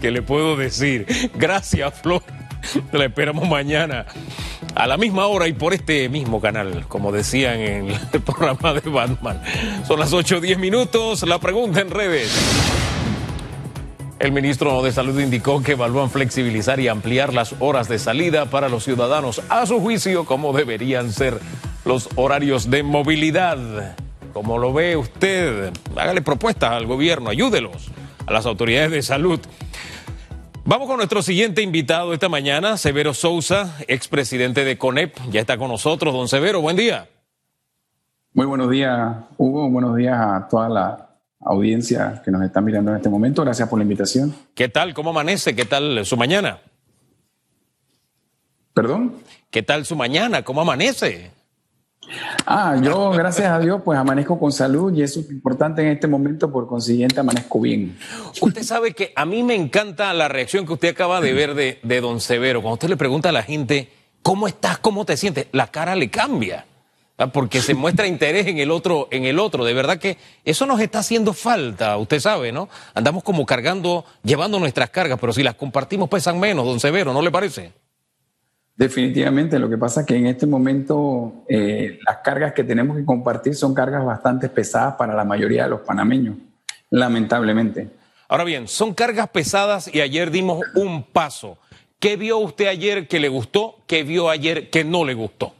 [0.00, 1.06] que le puedo decir.
[1.34, 2.22] Gracias, Flor.
[2.92, 4.06] La esperamos mañana
[4.74, 8.88] a la misma hora y por este mismo canal, como decían en el programa de
[8.88, 9.42] Batman.
[9.86, 11.22] Son las 8 o 10 minutos.
[11.22, 12.30] La pregunta en redes.
[14.18, 18.68] El ministro de Salud indicó que evalúan flexibilizar y ampliar las horas de salida para
[18.68, 21.40] los ciudadanos a su juicio como deberían ser
[21.86, 23.96] los horarios de movilidad.
[24.34, 27.90] Como lo ve usted, hágale propuestas al gobierno, ayúdelos
[28.26, 29.40] a las autoridades de salud.
[30.64, 35.16] Vamos con nuestro siguiente invitado esta mañana, Severo Sousa, expresidente de CONEP.
[35.30, 37.08] Ya está con nosotros, don Severo, buen día.
[38.34, 39.68] Muy buenos días, Hugo.
[39.70, 43.42] Buenos días a toda la audiencia que nos está mirando en este momento.
[43.42, 44.34] Gracias por la invitación.
[44.54, 44.94] ¿Qué tal?
[44.94, 45.56] ¿Cómo amanece?
[45.56, 46.58] ¿Qué tal su mañana?
[48.74, 49.14] ¿Perdón?
[49.50, 50.42] ¿Qué tal su mañana?
[50.42, 51.32] ¿Cómo amanece?
[52.52, 56.08] Ah, yo, gracias a Dios, pues amanezco con salud y eso es importante en este
[56.08, 57.96] momento, por consiguiente amanezco bien.
[58.40, 61.78] Usted sabe que a mí me encanta la reacción que usted acaba de ver de,
[61.84, 62.60] de don Severo.
[62.60, 64.78] Cuando usted le pregunta a la gente, ¿cómo estás?
[64.78, 65.46] ¿Cómo te sientes?
[65.52, 66.66] La cara le cambia
[67.28, 69.64] porque se muestra interés en el otro, en el otro.
[69.64, 72.68] De verdad que eso nos está haciendo falta, usted sabe, ¿no?
[72.94, 77.22] Andamos como cargando, llevando nuestras cargas, pero si las compartimos pesan menos, don Severo, ¿no
[77.22, 77.72] le parece?
[78.80, 83.04] Definitivamente, lo que pasa es que en este momento eh, las cargas que tenemos que
[83.04, 86.36] compartir son cargas bastante pesadas para la mayoría de los panameños,
[86.88, 87.90] lamentablemente.
[88.26, 91.58] Ahora bien, son cargas pesadas y ayer dimos un paso.
[91.98, 93.80] ¿Qué vio usted ayer que le gustó?
[93.86, 95.52] ¿Qué vio ayer que no le gustó?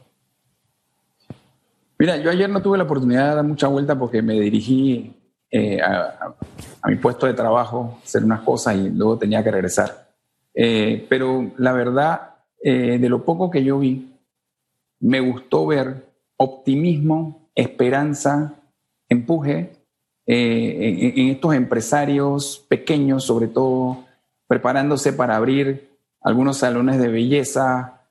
[1.99, 5.15] Mira, yo ayer no tuve la oportunidad de dar mucha vuelta porque me dirigí
[5.51, 6.33] eh, a,
[6.85, 10.09] mi puesto de trabajo, hacer unas cosas y luego tenía que regresar.
[10.55, 12.30] Eh, pero la verdad,
[12.63, 14.13] eh, de lo poco que yo vi,
[14.99, 16.05] me gustó ver
[16.37, 18.55] optimismo, esperanza,
[19.09, 19.71] empuje
[20.25, 24.05] en, en, estos empresarios pequeños, sobre todo
[24.47, 25.89] preparándose para abrir
[26.21, 28.07] algunos salones de belleza,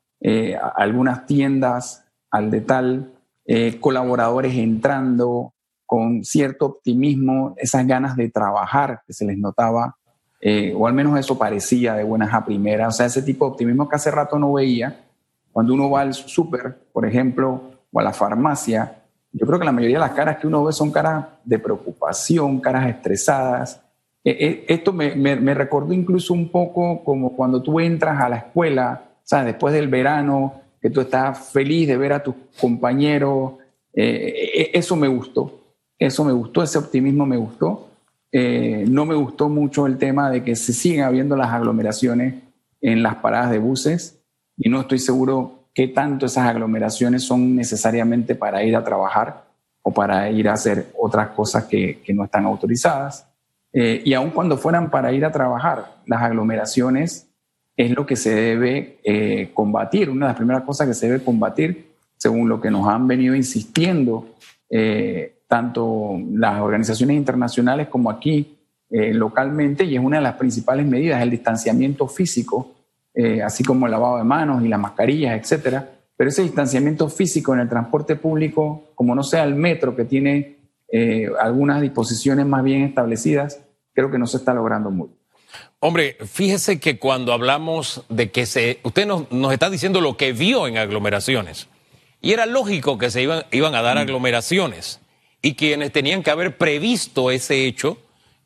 [0.75, 3.13] algunas tiendas al de tal
[3.53, 5.55] eh, colaboradores entrando
[5.85, 9.99] con cierto optimismo, esas ganas de trabajar que se les notaba,
[10.41, 13.53] eh, o al menos eso parecía de buenas a primeras, o sea, ese tipo de
[13.53, 15.05] optimismo que hace rato no veía.
[15.53, 17.63] Cuando uno va al súper, por ejemplo,
[17.93, 19.03] o a la farmacia,
[19.33, 22.61] yo creo que la mayoría de las caras que uno ve son caras de preocupación,
[22.61, 23.83] caras estresadas.
[24.25, 29.11] Eh, esto me, me, recordó incluso un poco como cuando tú entras a la escuela,
[29.31, 33.53] sea, después del verano, que tú estás feliz de ver a tus compañeros.
[33.93, 35.61] Eh, eh, eso me gustó,
[35.99, 37.90] eso me gustó, ese optimismo me gustó.
[38.33, 42.35] Eh, no me gustó mucho el tema de que se siguen habiendo las aglomeraciones
[42.81, 44.21] en las paradas de buses
[44.57, 49.45] y no estoy seguro qué tanto esas aglomeraciones son necesariamente para ir a trabajar
[49.83, 53.27] o para ir a hacer otras cosas que, no están autorizadas.
[53.73, 57.31] y aun cuando fueran para ir a trabajar, las aglomeraciones
[57.85, 61.25] es lo que se debe eh, combatir, una de las primeras cosas que se debe
[61.25, 64.35] combatir, según lo que nos han venido insistiendo
[64.69, 68.57] eh, tanto las organizaciones internacionales como aquí
[68.89, 72.77] eh, localmente, y es una de las principales medidas, el distanciamiento físico,
[73.45, 75.91] así como el lavado de manos y las mascarillas, etcétera.
[76.17, 80.57] Pero ese distanciamiento físico en el transporte público, como no sea el metro que tiene
[81.39, 83.61] algunas disposiciones más bien establecidas,
[83.93, 85.21] creo que no se está logrando mucho.
[85.81, 88.81] Hombre, fíjese que cuando hablamos de que se.
[88.83, 91.69] Usted nos, nos, está diciendo lo que vio en aglomeraciones.
[92.21, 94.01] Y era lógico que se iban, iban a dar mm.
[94.01, 95.01] aglomeraciones.
[95.43, 97.99] Y quienes tenían que haber previsto ese hecho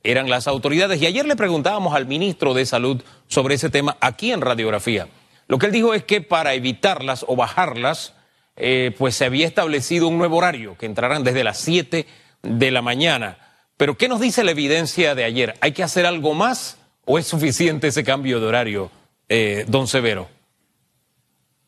[0.02, 1.00] eran las autoridades.
[1.00, 5.08] Y ayer le preguntábamos al ministro de Salud sobre ese tema aquí en Radiografía.
[5.48, 8.14] Lo que él dijo es que para evitarlas o bajarlas,
[8.56, 12.06] eh, pues se había establecido un nuevo horario, que entraran desde las 7
[12.42, 13.38] de la mañana.
[13.76, 15.54] Pero ¿qué nos dice la evidencia de ayer?
[15.60, 16.78] ¿Hay que hacer algo más?
[17.04, 18.90] ¿O es suficiente ese cambio de horario,
[19.28, 20.28] eh, don Severo?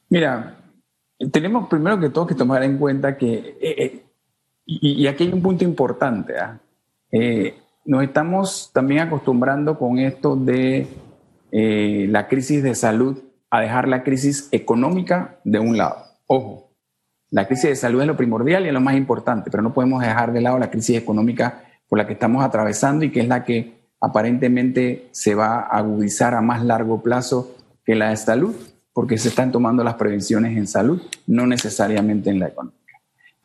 [0.09, 0.57] Mira,
[1.33, 4.06] tenemos primero que todo que tomar en cuenta que, eh,
[4.67, 6.61] eh, y, aquí hay un punto importante, ¿ah?
[7.85, 10.89] nos estamos también acostumbrando con esto de
[11.53, 13.19] la crisis de salud
[13.51, 15.97] a dejar la crisis económica de un lado.
[16.27, 16.67] Ojo,
[17.31, 20.03] la crisis de salud es lo primordial y es lo más importante, pero no podemos
[20.03, 23.45] dejar de lado la crisis económica por la que estamos atravesando y que es la
[23.45, 28.55] que aparentemente se va a agudizar a más largo plazo que la de salud,
[28.93, 32.86] porque se están tomando las prevenciones en salud, no necesariamente en la económica.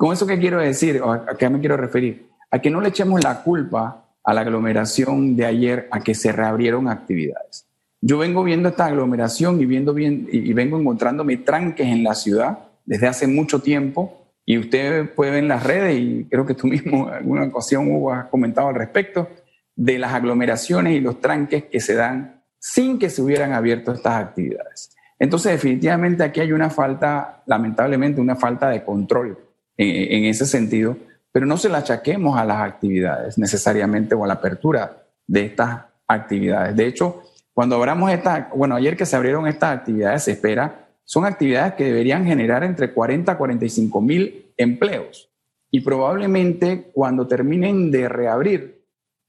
[0.02, 1.00] ¿Con eso qué quiero decir?
[1.06, 2.26] ¿A qué me quiero referir?
[2.50, 6.32] A que no le echemos la culpa a la aglomeración de ayer a que se
[6.32, 7.68] reabrieron actividades.
[8.02, 12.58] Yo vengo viendo esta aglomeración y, viendo bien, y vengo encontrándome tranques en la ciudad
[12.84, 16.66] desde hace mucho tiempo y usted puede ver en las redes y creo que tú
[16.76, 19.30] mismo en alguna ocasión Hugo has comentado al respecto
[19.76, 24.16] de las aglomeraciones y los tranques que se dan sin que se hubieran abierto estas
[24.16, 24.96] actividades.
[25.20, 29.51] Entonces, definitivamente aquí hay una falta, lamentablemente, una falta de control
[29.82, 30.98] en, ese sentido,
[31.32, 35.86] pero no se la achaquemos a las actividades necesariamente o a la apertura de estas
[36.08, 36.76] actividades.
[36.76, 37.24] De hecho,
[37.54, 41.86] cuando abramos esta, bueno, ayer que se abrieron estas actividades, se espera, son actividades que
[41.86, 45.30] deberían generar entre 40 a 45 mil empleos.
[45.72, 48.86] Y probablemente cuando terminen de reabrir,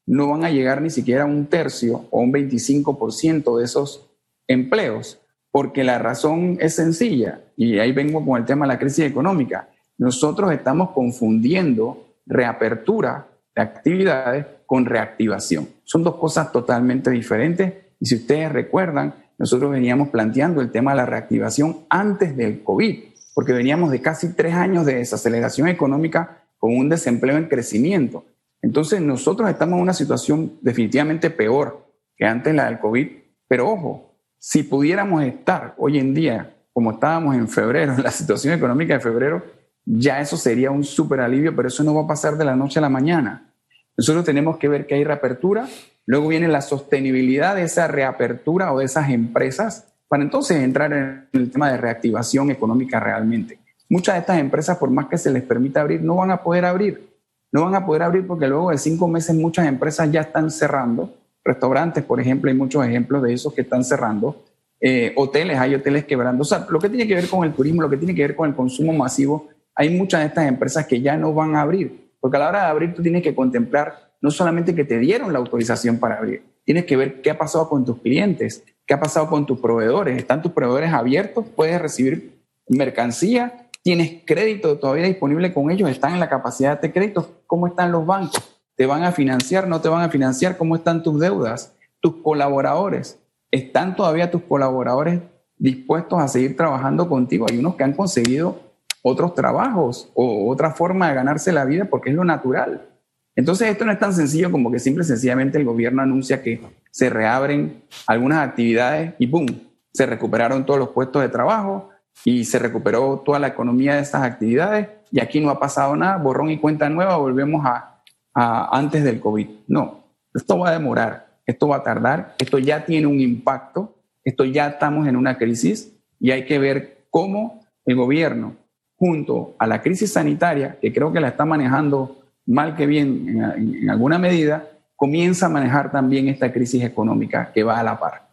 [0.07, 4.11] no van a llegar ni siquiera a un tercio o un 25% de esos
[4.49, 5.21] empleos,
[5.51, 9.69] porque la razón es sencilla, y ahí vengo con el tema de la crisis económica.
[9.99, 15.69] Nosotros estamos confundiendo reapertura de actividades con reactivación.
[15.85, 20.99] Son dos cosas totalmente diferentes y si ustedes recuerdan, nosotros veníamos planteando el tema de
[20.99, 23.05] la reactivación antes del COVID,
[23.35, 28.25] porque veníamos de casi tres años de desaceleración económica con un desempleo en crecimiento.
[28.63, 31.87] Entonces nosotros estamos en una situación definitivamente peor
[32.17, 33.09] que antes la del COVID,
[33.49, 38.55] pero ojo, si pudiéramos estar hoy en día como estábamos en febrero, en la situación
[38.55, 39.43] económica de febrero,
[39.85, 42.79] ya eso sería un súper alivio, pero eso no va a pasar de la noche
[42.79, 43.53] a la mañana.
[43.97, 45.69] Nosotros tenemos que ver que hay reapertura,
[46.07, 51.29] luego viene la sostenibilidad de esa reapertura o de esas empresas, para entonces entrar en
[51.33, 53.59] el tema de reactivación económica realmente.
[53.89, 56.65] Muchas de estas empresas, por más que se les permita abrir, no van a poder
[56.65, 57.13] abrir.
[57.53, 61.15] No van a poder abrir porque luego de cinco meses muchas empresas ya están cerrando.
[61.45, 64.43] Restaurantes, por ejemplo, hay muchos ejemplos de esos que están cerrando.
[64.81, 66.41] Eh, hoteles, hay hoteles quebrando.
[66.41, 68.35] O sea, lo que tiene que ver con el turismo, lo que tiene que ver
[68.35, 72.11] con el consumo masivo, hay muchas de estas empresas que ya no van a abrir.
[72.21, 75.33] Porque a la hora de abrir tú tienes que contemplar no solamente que te dieron
[75.33, 79.01] la autorización para abrir, tienes que ver qué ha pasado con tus clientes, qué ha
[79.01, 80.17] pasado con tus proveedores.
[80.17, 81.45] ¿Están tus proveedores abiertos?
[81.57, 83.69] ¿Puedes recibir mercancía?
[83.83, 85.91] ¿Tienes crédito todavía disponible con ellos?
[85.91, 87.43] ¿Están en la capacidad de crédito?
[87.49, 88.61] ¿Cómo están los bancos?
[88.77, 89.67] ¿Te van a financiar?
[89.67, 90.57] ¿No te van a financiar?
[90.57, 91.75] ¿Cómo están tus deudas?
[92.01, 93.19] ¿Tus colaboradores?
[93.51, 95.21] ¿Están todavía tus colaboradores
[95.59, 97.47] dispuestos a seguir trabajando contigo?
[97.51, 98.72] Hay unos que han conseguido
[99.03, 102.89] otros trabajos o otra forma de ganarse la vida porque es lo natural.
[103.35, 106.61] Entonces esto no es tan sencillo como que simple sencillamente el gobierno anuncia que
[106.91, 109.47] se reabren algunas actividades y ¡pum!
[109.93, 111.91] Se recuperaron todos los puestos de trabajo
[112.25, 116.17] y se recuperó toda la economía de estas actividades y aquí no ha pasado nada,
[116.17, 118.03] borrón y cuenta nueva, volvemos a,
[118.35, 119.49] a antes del COVID.
[119.67, 120.05] No,
[120.35, 124.69] esto va a demorar, esto va a tardar, esto ya tiene un impacto, esto ya
[124.69, 128.57] estamos en una crisis y hay que ver cómo el gobierno,
[129.03, 133.91] junto a la crisis sanitaria, que creo que la está manejando mal que bien en,
[133.91, 138.29] alguna medida, comienza a manejar también esta crisis económica que va a la par.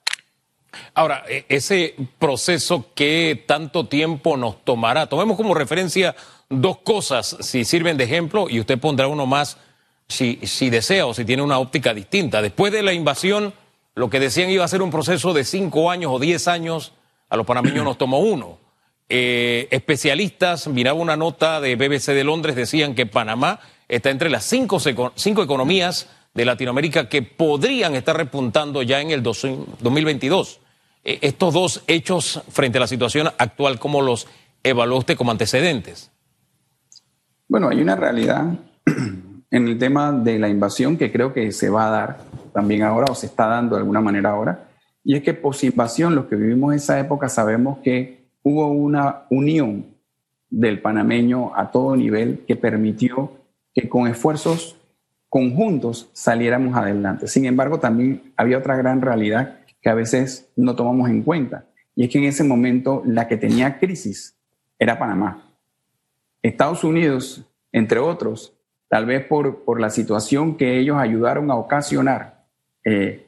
[0.94, 6.16] Ahora, e, ese proceso que tanto tiempo nos tomará, tomemos como referencia
[6.50, 9.58] dos cosas, si sirven de ejemplo, y usted pondrá uno más
[10.08, 12.44] si, si desea o si tiene una óptica distinta.
[12.44, 13.56] Después de la invasión,
[13.96, 16.94] lo que decían iba a ser un proceso de cinco años o diez años,
[17.28, 18.59] a los panameños nos tomó uno.
[19.12, 24.44] Eh, especialistas, miraba una nota de BBC de Londres, decían que Panamá está entre las
[24.44, 30.60] cinco, cinco economías de Latinoamérica que podrían estar repuntando ya en el 2022.
[31.04, 34.28] Eh, estos dos hechos frente a la situación actual, ¿cómo los
[34.64, 36.12] evaluó usted como antecedentes?
[37.48, 38.46] Bueno, hay una realidad
[39.52, 42.18] en el tema de la invasión que creo que se va a dar
[42.54, 44.70] también ahora o se está dando de alguna manera ahora.
[45.04, 49.86] Y es que post-invasión, los que vivimos esa época sabemos que hubo una unión
[50.50, 53.32] del panameño a todo nivel que permitió
[53.74, 54.78] que con esfuerzos
[55.30, 57.28] conjuntos saliéramos adelante.
[57.28, 61.66] Sin embargo, también había otra gran realidad que a veces no tomamos en cuenta,
[61.96, 64.36] y es que en ese momento la que tenía crisis
[64.78, 65.46] era Panamá.
[66.42, 68.54] Estados Unidos, entre otros,
[68.88, 72.46] tal vez por, por la situación que ellos ayudaron a ocasionar,
[72.84, 73.28] eh,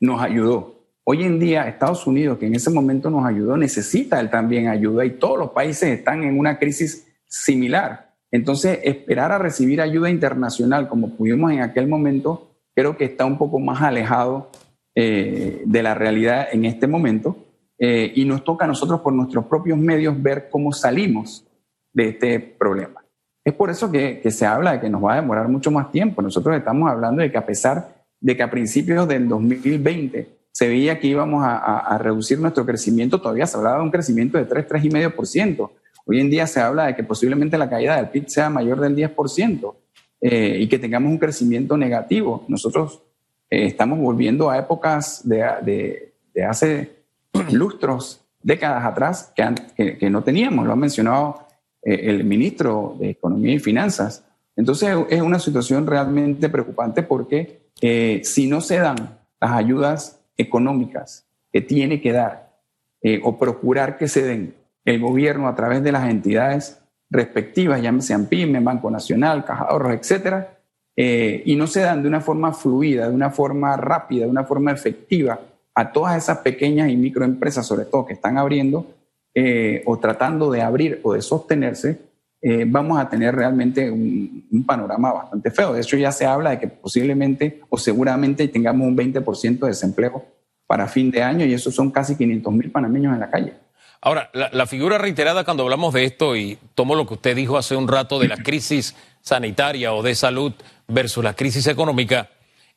[0.00, 0.75] nos ayudó.
[1.08, 5.04] Hoy en día Estados Unidos, que en ese momento nos ayudó, necesita él también ayuda
[5.04, 8.12] y todos los países están en una crisis similar.
[8.32, 13.38] Entonces, esperar a recibir ayuda internacional como pudimos en aquel momento, creo que está un
[13.38, 14.50] poco más alejado
[14.96, 17.36] eh, de la realidad en este momento
[17.78, 21.46] eh, y nos toca a nosotros por nuestros propios medios ver cómo salimos
[21.92, 23.04] de este problema.
[23.44, 26.20] Es por eso que, se habla de que nos va a demorar mucho más tiempo.
[26.20, 30.98] Nosotros estamos hablando de que a pesar de que a principios del 2020 se veía
[30.98, 35.70] que íbamos a, reducir nuestro crecimiento, todavía se hablaba de un crecimiento de 3, 3,5%.
[36.06, 38.96] Hoy en día se habla de que posiblemente la caída del PIB sea mayor del
[38.96, 39.74] 10%
[40.22, 42.46] eh, y que tengamos un crecimiento negativo.
[42.48, 43.02] Nosotros
[43.50, 46.14] eh, estamos volviendo a épocas de,
[46.48, 47.04] hace
[47.52, 50.64] lustros, décadas atrás, que, que, no teníamos.
[50.64, 51.48] Lo ha mencionado
[51.82, 54.24] eh, el ministro de Economía y Finanzas.
[54.56, 61.26] Entonces es una situación realmente preocupante porque eh, si no se dan las ayudas económicas
[61.52, 62.50] que tiene que dar
[63.02, 68.18] eh, o procurar que se den el gobierno a través de las entidades respectivas, llámese
[68.18, 70.58] PYME, Banco Nacional, Caja Ahorros, etcétera,
[70.96, 74.44] eh, y no se dan de una forma fluida, de una forma rápida, de una
[74.44, 75.40] forma efectiva
[75.74, 78.86] a todas esas pequeñas y microempresas, sobre todo que están abriendo
[79.84, 81.98] o tratando de abrir o de sostenerse,
[82.42, 85.72] eh, vamos a tener realmente un, panorama bastante feo.
[85.72, 90.24] De hecho, ya se habla de que posiblemente o seguramente tengamos un 20% de desempleo
[90.66, 93.54] para fin de año y eso son casi 500 mil panameños en la calle.
[94.00, 97.74] Ahora, la, figura reiterada cuando hablamos de esto, y tomo lo que usted dijo hace
[97.74, 100.52] un rato de la crisis sanitaria o de salud
[100.86, 102.30] versus la crisis económica,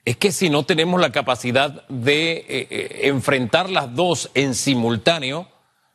[0.06, 5.48] es que si no tenemos la capacidad de eh, eh, enfrentar las dos en simultáneo,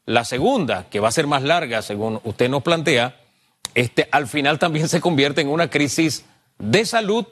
[0.07, 3.17] la segunda, que va a ser más larga, según usted nos plantea,
[3.75, 6.25] este, al final también se convierte en una crisis
[6.59, 7.27] de salud,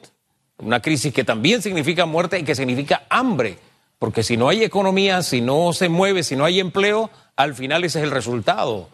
[0.57, 3.57] una crisis que también significa muerte y que significa hambre,
[3.99, 7.83] porque si no hay economía, si no se mueve, si no hay empleo, al final
[7.83, 8.89] ese es el resultado,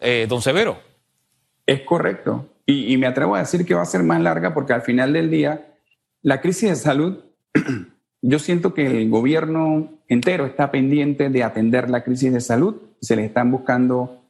[0.00, 0.78] eh, don Severo.
[1.66, 4.82] Es correcto, y, me atrevo a decir que va a ser más larga porque al
[4.82, 5.74] final del día,
[6.22, 7.24] la crisis de salud,
[8.22, 13.16] yo siento que el gobierno entero está pendiente de atender la crisis de salud, se
[13.16, 14.23] le están buscando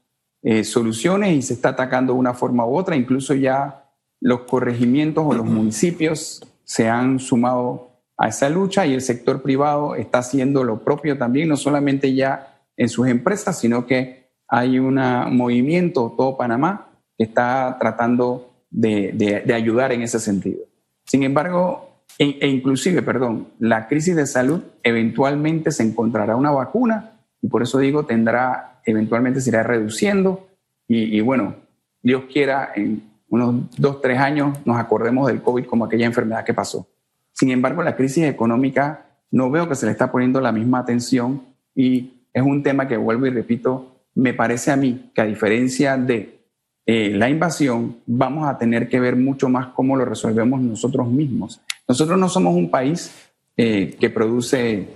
[0.46, 2.96] eh, soluciones y se está atacando de una forma u otra.
[2.96, 9.00] Incluso ya los corregimientos o los municipios se han sumado a esa lucha y el
[9.00, 14.28] sector privado está haciendo lo propio también, no solamente ya en sus empresas, sino que
[14.46, 14.96] hay un
[15.34, 20.60] movimiento, todo Panamá, que está tratando de, ayudar en ese sentido.
[21.06, 27.13] Sin embargo, e, e, inclusive, perdón, la crisis de salud eventualmente se encontrará una vacuna
[27.44, 30.48] y por eso digo, tendrá eventualmente se irá reduciendo
[30.88, 31.56] y, bueno,
[32.02, 36.54] Dios quiera, en unos dos, tres años nos acordemos del COVID como aquella enfermedad que
[36.54, 36.86] pasó.
[37.32, 41.42] Sin embargo, la crisis económica no veo que se le está poniendo la misma atención
[41.74, 45.98] y es un tema que vuelvo y repito, me parece a mí que a diferencia
[45.98, 46.38] de
[46.86, 51.60] eh, la invasión, vamos a tener que ver mucho más cómo lo resolvemos nosotros mismos.
[51.86, 53.14] Nosotros no somos un país
[53.54, 54.88] eh, que produce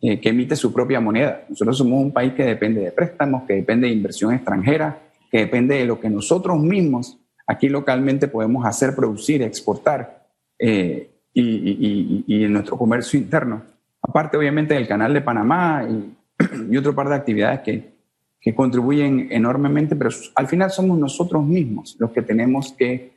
[0.00, 1.44] eh, que emite su propia moneda.
[1.48, 4.98] Nosotros somos un país que depende de préstamos, que depende de inversión extranjera,
[5.30, 10.26] que depende de lo que nosotros mismos aquí localmente podemos hacer, producir, exportar
[10.58, 13.62] eh, y, en nuestro comercio interno.
[14.02, 15.86] Aparte, obviamente, del canal de Panamá
[16.70, 17.92] y, otro par de actividades que,
[18.40, 23.12] que contribuyen enormemente, pero al final somos nosotros mismos los que tenemos que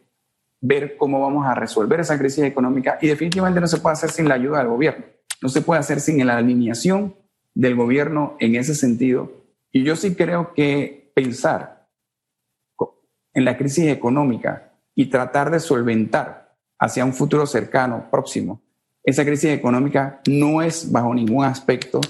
[0.62, 4.28] ver cómo vamos a resolver esa crisis económica y definitivamente no se puede hacer sin
[4.28, 5.15] la ayuda del gobierno
[5.46, 7.14] no se puede hacer sin la alineación
[7.54, 9.32] del gobierno en ese sentido.
[9.72, 11.88] Y yo sí creo que pensar
[13.32, 18.60] en la crisis económica y tratar de solventar hacia un futuro cercano, próximo,
[19.04, 22.02] esa crisis económica no es bajo ningún aspecto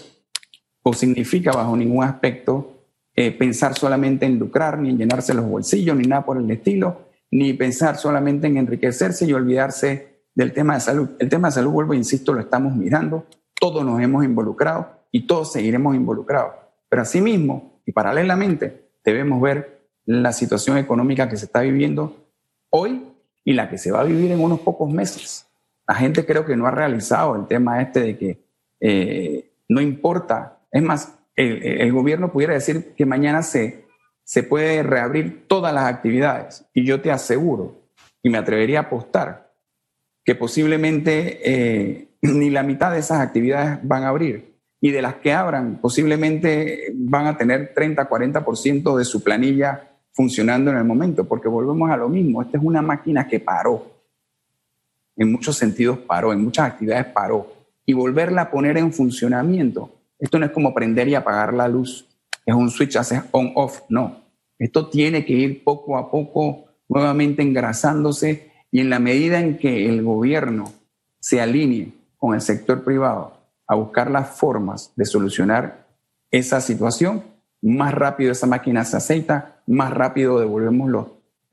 [0.82, 2.86] o significa bajo ningún aspecto
[3.18, 7.10] eh, pensar solamente en lucrar, ni en llenarse los bolsillos, ni nada por el estilo,
[7.32, 11.10] ni pensar solamente en enriquecerse y olvidarse del tema de salud.
[11.18, 13.26] El tema de salud, vuelvo insisto, lo estamos mirando,
[13.60, 16.54] todos nos hemos involucrado y todos seguiremos involucrados.
[16.90, 22.28] Pero asimismo y paralelamente debemos ver la situación económica que se está viviendo
[22.70, 23.12] hoy
[23.44, 25.48] y la que se va a vivir en unos pocos meses.
[25.88, 28.46] La gente creo que no ha realizado el tema este de que
[28.80, 30.60] eh, no importa.
[30.72, 33.86] Es más, el, el, gobierno pudiera decir que mañana se,
[34.24, 36.66] se puede reabrir todas las actividades.
[36.74, 37.86] Y yo te aseguro,
[38.22, 39.45] y me atrevería a apostar,
[40.26, 44.56] que posiblemente eh, ni la mitad de esas actividades van a abrir.
[44.82, 50.72] Y de las que abran, posiblemente van a tener 30, 40% de su planilla funcionando
[50.72, 52.42] en el momento, porque volvemos a lo mismo.
[52.42, 53.92] Esta es una máquina que paró.
[55.16, 57.52] En muchos sentidos paró, en muchas actividades paró.
[57.86, 59.92] Y volverla a poner en funcionamiento.
[60.20, 62.08] Esto no es como prender y apagar la luz.
[62.46, 63.82] Es un switch, hace on-off.
[63.90, 64.24] No.
[64.60, 69.88] Esto tiene que ir poco a poco nuevamente engrasándose y en la medida en que
[69.88, 70.66] el gobierno
[71.22, 75.88] se alinee con el sector privado a buscar las formas de solucionar
[76.30, 77.24] esa situación,
[77.62, 81.08] más rápido esa máquina se aceita, más rápido devolvemos los,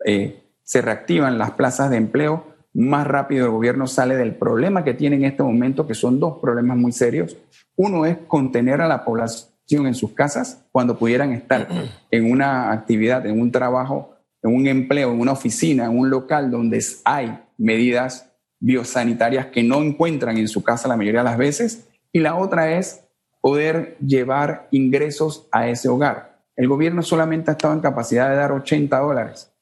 [0.05, 4.95] eh, se reactivan las plazas de empleo, más rápido el gobierno sale del problema que
[4.95, 7.37] tiene en este momento, que son dos problemas muy serios.
[7.77, 11.69] Uno es contener a la población en sus casas cuando pudieran estar
[12.11, 14.12] en una actividad, en un trabajo
[14.43, 19.83] en un empleo, en una oficina, en un local donde hay medidas biosanitarias que no
[19.83, 21.89] encuentran en su casa la mayoría de las veces.
[22.13, 23.05] Y la otra es
[23.41, 26.41] poder llevar ingresos a ese hogar.
[26.55, 29.53] El gobierno solamente ha estado en capacidad de dar 80 dólares.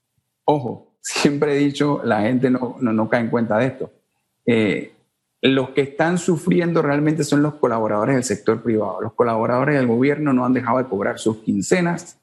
[0.45, 3.91] Ojo, siempre he dicho, la gente no, no, cae en cuenta de esto.
[4.47, 4.93] Eh,
[5.43, 9.01] los que están sufriendo realmente son los colaboradores del sector privado.
[9.01, 12.20] Los colaboradores del gobierno no han dejado de cobrar sus quincenas.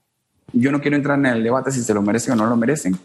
[0.54, 2.98] Yo no quiero entrar en el debate si se lo merecen o no lo merecen,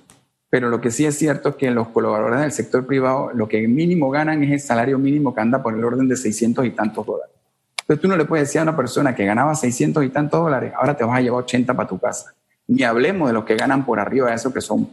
[0.49, 3.67] pero lo que sí es cierto es que los colaboradores del sector privado lo que
[3.67, 7.07] mínimo ganan es el salario mínimo que anda por el orden de 600 y tantos
[7.07, 7.35] dólares.
[7.81, 10.73] Entonces tú no le puedes decir a una persona que ganaba 600 y tantos dólares,
[10.77, 12.35] ahora te vas a llevar 80 para tu casa.
[12.69, 14.89] Ni hablemos de los que ganan por arriba de eso, que son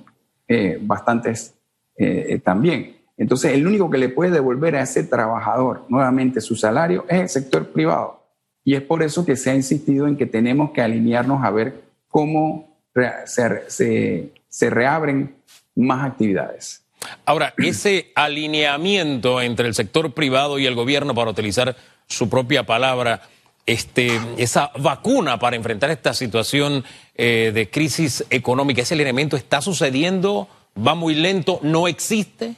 [0.47, 1.53] eh, bastantes
[1.95, 2.95] eh, también.
[3.19, 7.29] Entonces, el único que le puede devolver a ese trabajador nuevamente su salario es el
[7.29, 8.23] sector privado.
[8.63, 11.88] Y es por eso que se ha insistido en que tenemos que alinearnos a ver
[12.09, 12.77] cómo
[13.25, 15.35] se, se, reabren
[15.75, 16.83] más actividades.
[17.25, 23.21] Ahora, ese alineamiento entre el sector privado y el gobierno, para utilizar su propia palabra,
[23.65, 26.83] este, esa vacuna para enfrentar esta situación
[27.15, 32.55] eh, de crisis económica, ese elemento está sucediendo, va muy lento, no existe.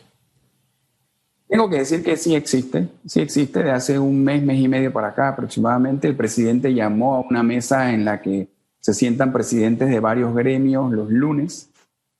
[1.48, 3.62] Tengo que decir que sí existe, sí existe.
[3.62, 7.44] De hace un mes, mes y medio para acá aproximadamente, el presidente llamó a una
[7.44, 8.48] mesa en la que
[8.82, 11.70] se sientan presidentes de varios gremios los lunes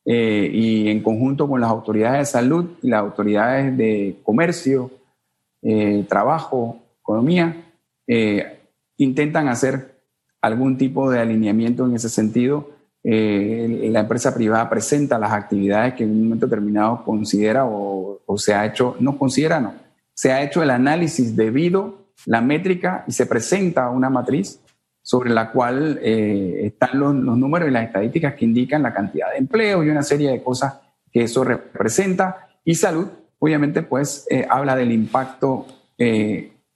[0.06, 4.92] eh, y en conjunto con las autoridades de salud y las autoridades de comercio,
[5.62, 7.66] eh, trabajo, economía,
[8.08, 8.60] eh,
[8.98, 9.96] intentan hacer
[10.42, 12.70] algún tipo de alineamiento en ese sentido.
[13.04, 18.66] La empresa privada presenta las actividades que en un momento determinado considera o, se ha
[18.66, 19.74] hecho, no considera, no,
[20.14, 24.60] se ha hecho el análisis debido, la métrica y se presenta una matriz
[25.02, 29.38] sobre la cual eh, están los, números y las estadísticas que indican la cantidad de
[29.38, 30.80] empleo y una serie de cosas
[31.12, 32.50] que eso representa.
[32.64, 33.08] Y salud,
[33.40, 35.68] obviamente, pues eh, habla del impacto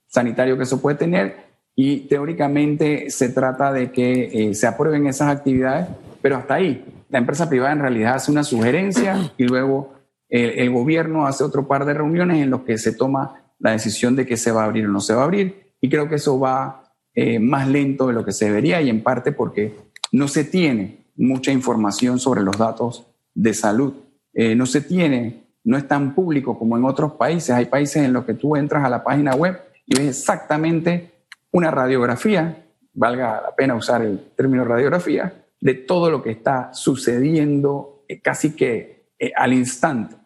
[0.06, 1.34] sanitario que eso puede tener
[1.74, 5.88] y teóricamente se trata de que se aprueben esas actividades
[6.26, 6.84] pero hasta ahí.
[7.08, 9.94] La empresa privada en realidad hace una sugerencia y luego
[10.28, 14.26] el, gobierno hace otro par de reuniones en los que se toma la decisión de
[14.26, 15.72] que se va a abrir o no se va a abrir.
[15.80, 16.85] Y creo que eso va
[17.18, 19.74] eh, más lento de lo que se debería y en parte porque
[20.12, 23.94] no se tiene mucha información sobre los datos de salud.
[24.34, 27.52] Eh, no se tiene, no es tan público como en otros países.
[27.52, 31.10] Hay países en los que tú entras a la página web y ves exactamente
[31.52, 38.04] una radiografía, valga la pena usar el término radiografía, de todo lo que está sucediendo
[38.08, 40.16] eh, casi que al instante,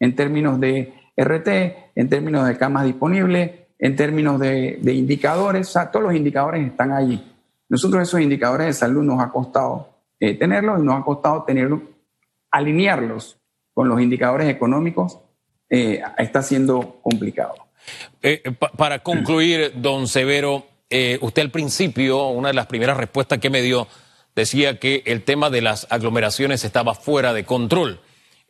[0.00, 1.48] en términos de RT,
[1.94, 7.20] en términos de camas disponibles, en términos de, indicadores, todos los indicadores están allí.
[7.68, 9.88] Nosotros esos indicadores de salud nos ha costado
[10.20, 11.70] eh, tenerlos y nos ha costado tener,
[12.50, 13.38] alinearlos
[13.74, 15.18] con los indicadores económicos,
[15.68, 17.54] está siendo complicado.
[18.76, 20.66] para concluir, don Severo,
[21.20, 23.86] usted al principio, una de las primeras respuestas que me dio,
[24.34, 28.00] decía que el tema de las aglomeraciones estaba fuera de control.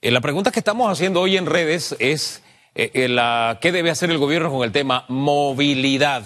[0.02, 2.42] Eh, la pregunta que estamos haciendo hoy en redes es
[2.74, 6.24] eh, eh, qué debe hacer el gobierno con el tema movilidad.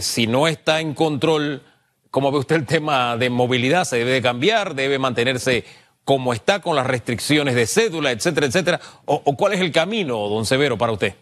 [0.00, 1.62] si no está en control,
[2.10, 3.84] ¿cómo ve usted el tema de movilidad?
[3.84, 4.74] ¿Se debe de cambiar?
[4.74, 5.64] ¿Debe mantenerse
[6.04, 8.80] como está con las restricciones de cédula, etcétera, etcétera?
[9.04, 11.14] ¿O, cuál es el camino, don Severo, para usted?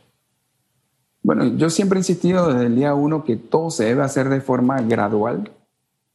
[1.22, 4.40] Bueno, yo siempre he insistido desde el día uno que todo se debe hacer de
[4.40, 5.52] forma gradual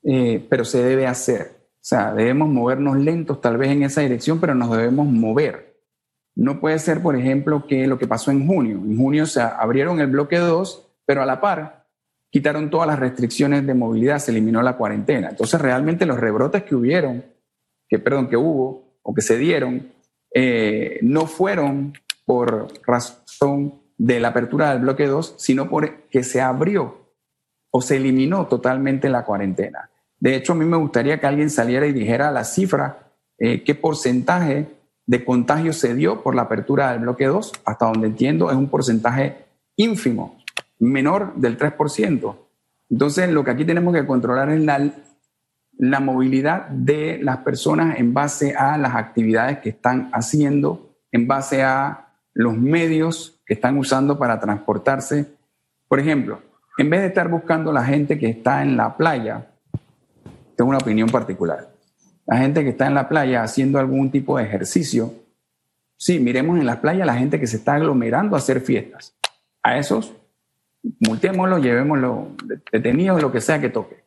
[0.10, 1.58] eh, pero se debe hacer.
[1.74, 5.67] O sea, debemos movernos lentos tal vez en esa dirección, pero nos debemos mover.
[6.38, 8.78] No puede ser, por ejemplo, que lo que pasó en junio.
[8.78, 11.88] En junio se abrieron el bloque 2, pero a la par
[12.30, 15.30] quitaron todas las restricciones de movilidad, se eliminó la cuarentena.
[15.30, 17.26] Entonces, realmente los rebrotes que hubieron,
[17.90, 19.92] que perdón, que hubo o que se dieron,
[20.32, 27.16] eh, no fueron por razón de la apertura del bloque 2, sino porque se abrió
[27.72, 29.90] o se eliminó totalmente la cuarentena.
[30.20, 33.74] De hecho, a mí me gustaría que alguien saliera y dijera la cifra, eh, qué
[33.74, 34.77] porcentaje
[35.08, 37.54] de contagio se dio por la apertura del bloque 2.
[37.66, 39.46] Hasta donde entiendo, es un porcentaje
[39.78, 40.38] ínfimo,
[40.80, 42.36] menor del 3%.
[42.90, 44.92] Entonces, lo que aquí tenemos que controlar es la,
[45.78, 51.64] la movilidad de las personas en base a las actividades que están haciendo, en base
[51.64, 55.26] a los medios que están usando para transportarse.
[55.88, 56.42] Por ejemplo,
[56.78, 59.48] en vez de estar buscando la gente que está en la playa,
[60.56, 61.77] tengo una opinión particular.
[62.28, 65.14] La gente que está en la playa haciendo algún tipo de ejercicio,
[65.96, 69.16] sí, miremos en las playas la gente que se está aglomerando a hacer fiestas.
[69.64, 70.14] A esos,
[71.00, 72.32] multémoslo, llevémoslo
[72.72, 74.04] detenidos, lo que sea que toque.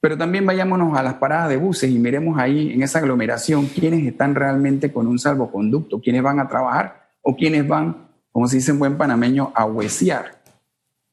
[0.00, 4.06] Pero también vayámonos a las paradas de buses y miremos ahí en esa aglomeración quiénes
[4.06, 8.70] están realmente con un salvoconducto, quiénes van a trabajar o quiénes van, como se dice
[8.70, 10.40] en buen panameño, a huesear.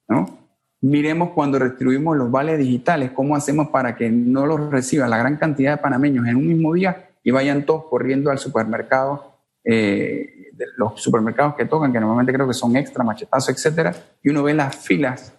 [0.07, 0.37] ¿no?
[0.87, 5.35] Miremos cuando distribuimos los vales digitales, cómo hacemos para que no los reciban la gran
[5.35, 9.33] cantidad de panameños en un mismo día y vayan todos corriendo al supermercado
[9.65, 14.43] eh, los supermercados que tocan, que normalmente creo que son extra, machetazo, etcétera, y uno
[14.43, 15.33] ve las filas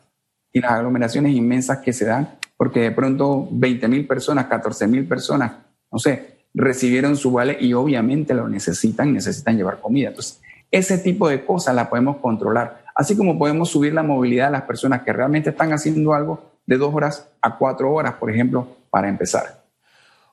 [0.52, 5.08] y las aglomeraciones inmensas que se dan, porque de pronto 20 mil personas, 14 mil
[5.08, 5.52] personas,
[5.90, 10.08] no sé, recibieron su vale y obviamente lo necesitan, necesitan llevar comida.
[10.08, 14.52] Entonces, ese tipo de cosas las podemos controlar, así como podemos subir la movilidad de
[14.52, 18.66] las personas que realmente están haciendo algo de dos horas a cuatro horas, por ejemplo,
[18.90, 19.62] para empezar.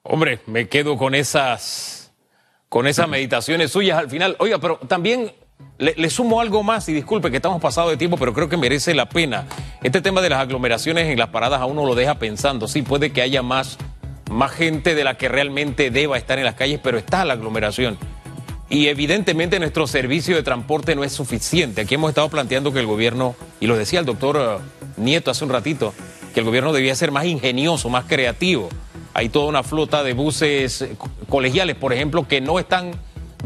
[0.02, 2.12] Hombre, me quedo con esas,
[2.68, 4.36] con esas meditaciones suyas al final.
[4.40, 5.32] Oiga, pero también
[5.78, 8.96] le, sumo algo más y disculpe que estamos pasados de tiempo, pero creo que merece
[8.96, 9.46] la pena.
[9.84, 12.68] Este tema de las aglomeraciones en las paradas a uno lo deja pensando.
[12.68, 13.78] Sí, puede que haya más,
[14.32, 18.00] más gente de la que realmente deba estar en las calles, pero está la aglomeración.
[18.70, 21.82] Y evidentemente nuestro servicio de transporte no es suficiente.
[21.82, 25.44] Aquí hemos estado planteando que el gobierno, y lo decía el doctor eh, Nieto hace
[25.44, 25.94] un ratito,
[26.34, 28.70] que el gobierno debía ser más ingenioso, más creativo.
[29.14, 30.86] Hay toda una flota de buses
[31.30, 32.94] colegiales, por ejemplo, que no están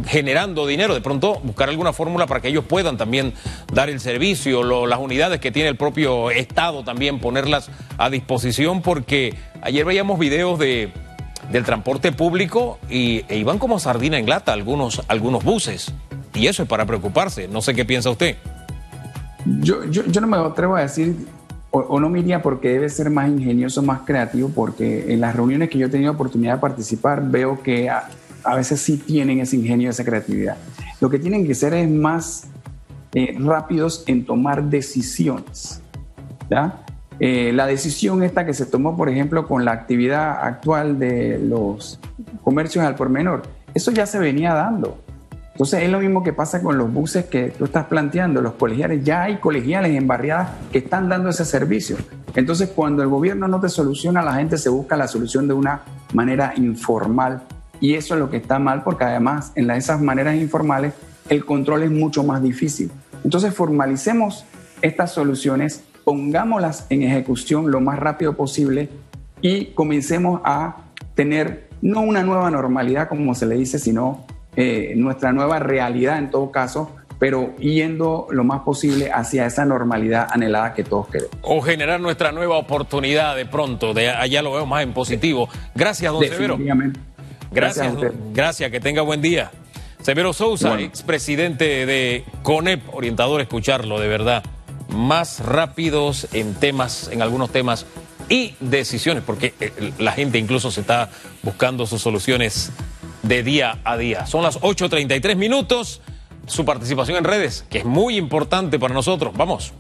[0.08, 0.94] generando dinero.
[0.94, 3.34] De pronto buscar alguna fórmula para que ellos puedan también
[3.72, 9.36] dar el servicio, las unidades que tiene el propio Estado también ponerlas a disposición, porque
[9.62, 10.92] ayer veíamos videos de,
[11.52, 15.94] del transporte público y, e iban como sardina en lata algunos, algunos buses.
[16.34, 17.48] Y eso es para preocuparse.
[17.48, 18.38] No sé qué piensa usted.
[19.46, 21.16] Yo, yo, no me atrevo a decir
[21.72, 25.70] o, no me iría porque debe ser más ingenioso, más creativo, porque en las reuniones
[25.70, 28.10] que yo he tenido oportunidad de participar veo que a,
[28.56, 30.58] veces sí tienen ese ingenio, esa creatividad.
[31.00, 32.48] Lo que tienen que ser es más
[33.14, 35.82] eh, rápidos en tomar decisiones.
[37.20, 42.00] Eh, la decisión esta que se tomó, por ejemplo, con la actividad actual de los
[42.44, 44.98] comercios al por menor, eso ya se venía dando.
[45.60, 49.04] Entonces es lo mismo que pasa con los buses que tú estás planteando, los colegiales.
[49.04, 51.98] Ya hay colegiales en barriadas que están dando ese servicio.
[52.34, 55.82] Entonces cuando el gobierno no te soluciona, la gente se busca la solución de una
[56.14, 57.42] manera informal.
[57.82, 60.94] Y eso es lo que está mal porque además en esas maneras informales
[61.28, 62.90] el control es mucho más difícil.
[63.26, 64.46] Entonces formalicemos
[64.82, 68.90] estas soluciones, pongámoslas en ejecución lo más rápido posible
[69.42, 70.78] y comencemos a
[71.16, 76.30] tener no una nueva normalidad como se le dice, sino eh, nuestra nueva realidad en
[76.30, 81.36] todo caso, pero yendo lo más posible hacia esa normalidad anhelada que todos queremos.
[81.42, 85.50] O generar nuestra nueva oportunidad de pronto, de allá lo veo más en positivo.
[85.76, 86.58] Gracias, don Severo.
[87.52, 89.52] Gracias, gracias, gracias, que tenga buen día.
[90.02, 94.44] Severo Sousa, expresidente de CONEP, orientador, escucharlo, de verdad.
[94.90, 97.86] Más rápidos en temas, en algunos temas
[98.28, 101.10] y decisiones, porque eh, la gente incluso se está
[101.42, 102.72] buscando sus soluciones
[103.24, 104.26] de día a día.
[104.26, 106.02] Son las 8.33 minutos.
[106.46, 109.34] Su participación en redes, que es muy importante para nosotros.
[109.36, 109.74] Vamos.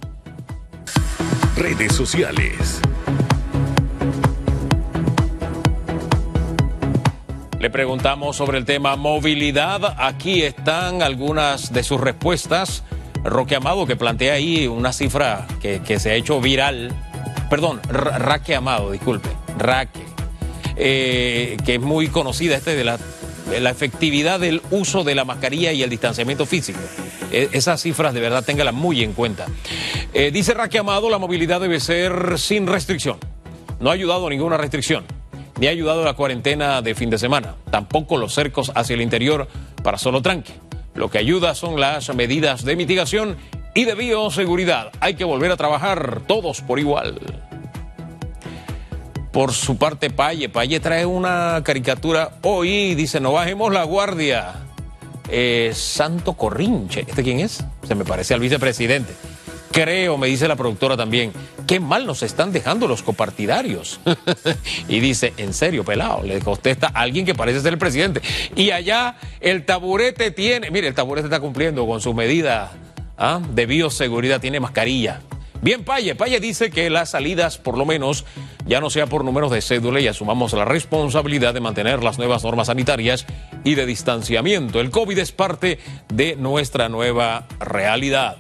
[1.56, 2.80] Redes sociales.
[7.60, 9.95] Le preguntamos sobre el tema movilidad.
[9.98, 12.84] Aquí están algunas de sus respuestas.
[13.23, 16.95] Roque Amado, que plantea ahí una cifra que, se ha hecho viral.
[17.49, 19.29] Perdón, Raque Amado, disculpe.
[19.58, 20.01] Raque.
[20.75, 22.97] Eh, que es muy conocida este de la
[23.60, 26.79] la efectividad del uso de la mascarilla y el distanciamiento físico.
[27.32, 29.47] E, esas cifras de verdad téngalas muy en cuenta.
[30.13, 33.17] Eh, dice Raque Amado, la movilidad debe ser sin restricción.
[33.79, 35.05] No ha ayudado ninguna restricción,
[35.60, 39.47] ni ha ayudado la cuarentena de fin de semana, tampoco los cercos hacia el interior
[39.84, 40.53] para solo tranque.
[40.99, 43.38] Lo que ayuda son las medidas de mitigación
[43.73, 44.91] y de bioseguridad.
[44.99, 47.17] Hay que volver a trabajar todos por igual.
[49.31, 50.49] Por su parte, Paye.
[50.49, 52.95] Paye trae una caricatura hoy.
[52.95, 54.55] Dice, no bajemos la guardia.
[55.29, 57.05] Eh, Santo Corrinche.
[57.07, 57.63] ¿Este quién es?
[57.88, 59.13] Se me parece al vicepresidente.
[59.71, 61.32] Creo, me dice la productora también,
[61.67, 63.99] qué mal nos están dejando los copartidarios.
[64.88, 68.21] y dice, en serio, pelado, le contesta a alguien que parece ser el presidente.
[68.55, 72.71] Y allá el taburete tiene, mire, el taburete está cumpliendo con su medida
[73.17, 73.39] ¿ah?
[73.53, 75.21] de bioseguridad, tiene mascarilla.
[75.62, 76.15] Bien, Paye.
[76.15, 78.25] Paye dice que las salidas, por lo menos,
[78.65, 82.43] ya no sea por números de cédula y asumamos la responsabilidad de mantener las nuevas
[82.43, 83.25] normas sanitarias
[83.65, 84.79] y de distanciamiento.
[84.79, 85.79] El COVID es parte
[86.13, 88.38] de nuestra nueva realidad.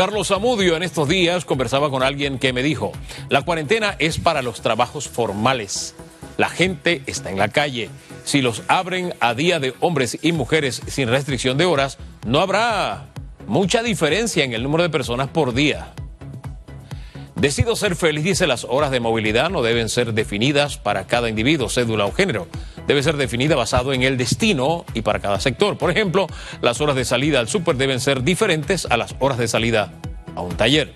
[0.00, 2.90] Carlos Zamudio en estos días conversaba con alguien que me dijo,
[3.28, 5.94] la cuarentena es para los trabajos formales.
[6.38, 7.90] La gente está en la calle.
[8.24, 13.08] Si los abren a día de hombres y mujeres sin restricción de horas, no habrá
[13.46, 15.92] mucha diferencia en el número de personas por día.
[17.36, 21.68] Decido ser feliz, dice, las horas de movilidad no deben ser definidas para cada individuo,
[21.68, 22.48] cédula o género.
[22.86, 25.78] Debe ser definida basado en el destino y para cada sector.
[25.78, 26.26] Por ejemplo,
[26.60, 29.92] las horas de salida al súper deben ser diferentes a las horas de salida
[30.34, 30.94] a un taller.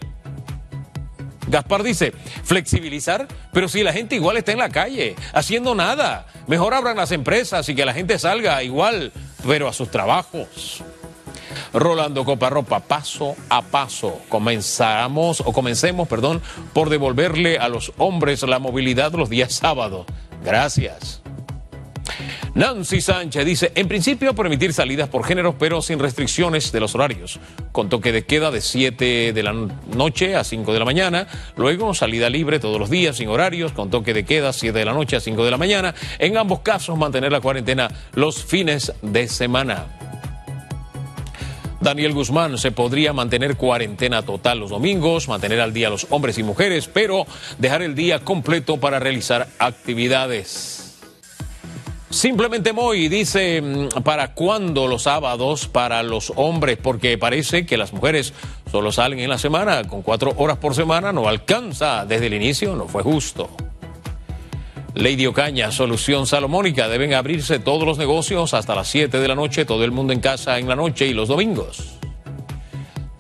[1.47, 6.75] Gaspar dice, flexibilizar, pero si la gente igual está en la calle, haciendo nada, mejor
[6.75, 9.13] abran las empresas y que la gente salga igual
[9.47, 10.83] pero a sus trabajos.
[11.73, 16.41] Rolando Coparropa, paso a paso, comenzamos o comencemos, perdón,
[16.73, 20.07] por devolverle a los hombres la movilidad los días sábados.
[20.45, 21.24] Gracias.
[22.55, 27.41] Nancy Sánchez dice, en principio permitir salidas por género, pero sin restricciones de los horarios,
[27.73, 31.95] con toque de queda de 7 de la noche a 5 de la mañana, luego
[31.95, 35.17] salida libre todos los días sin horarios, con toque de queda 7 de la noche
[35.17, 39.87] a 5 de la mañana, en ambos casos mantener la cuarentena los fines de semana.
[41.81, 46.39] Daniel Guzmán se podría mantener cuarentena total los domingos, mantener al día a los hombres
[46.39, 47.27] y mujeres, pero
[47.59, 50.84] dejar el día completo para realizar actividades.
[52.15, 56.79] Simplemente Moy dice, mm, ¿para cuándo los sábados para los hombres?
[56.81, 58.33] Porque parece que las mujeres
[58.71, 62.07] solo salen en la semana, con cuatro horas por semana, no alcanza.
[62.07, 63.51] Desde el inicio no fue justo.
[64.95, 69.65] Lady Ocaña, solución salomónica, deben abrirse todos los negocios hasta las 7 de la noche,
[69.65, 71.99] todo el mundo en casa en la noche y los domingos.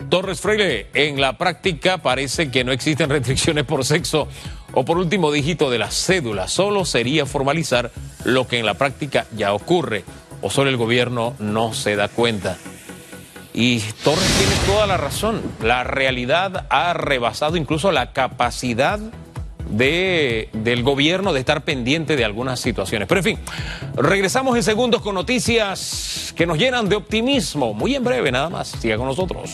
[0.08, 4.28] Torres Freire, en la práctica parece que no existen restricciones por sexo
[4.74, 7.90] o por último dígito de la cédula, solo sería formalizar
[8.24, 10.04] lo que en la práctica ya ocurre
[10.42, 12.58] o solo el gobierno no se da cuenta.
[13.52, 18.98] Y Torres tiene toda la razón, la realidad ha rebasado incluso la capacidad
[19.70, 23.06] de, del gobierno de estar pendiente de algunas situaciones.
[23.08, 23.38] Pero en fin,
[23.96, 27.74] regresamos en segundos con noticias que nos llenan de optimismo.
[27.74, 28.68] Muy en breve, nada más.
[28.68, 29.52] Siga con nosotros.